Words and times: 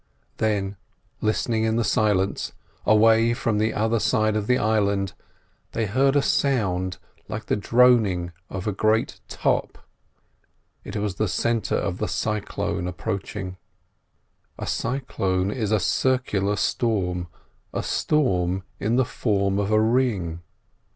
Then, 0.37 0.77
listening 1.21 1.63
in 1.63 1.75
the 1.75 1.83
silence, 1.83 2.53
away 2.87 3.35
from 3.35 3.59
the 3.59 3.71
other 3.75 3.99
side 3.99 4.35
of 4.35 4.47
the 4.47 4.57
island, 4.57 5.13
they 5.73 5.85
heard 5.85 6.15
a 6.15 6.23
sound 6.23 6.97
like 7.27 7.45
the 7.45 7.55
droning 7.55 8.31
of 8.49 8.65
a 8.65 8.71
great 8.71 9.19
top. 9.27 9.77
It 10.83 10.95
was 10.95 11.17
the 11.17 11.27
centre 11.27 11.75
of 11.75 11.99
the 11.99 12.07
cyclone 12.07 12.87
approaching. 12.87 13.57
A 14.57 14.65
cyclone 14.65 15.51
is 15.51 15.71
a 15.71 15.79
circular 15.79 16.55
storm: 16.55 17.27
a 17.71 17.83
storm 17.83 18.63
in 18.79 18.95
the 18.95 19.05
form 19.05 19.59
of 19.59 19.69
a 19.69 19.79
ring. 19.79 20.41